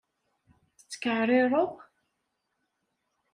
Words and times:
Tettkaɛrireḍ? 0.77 1.71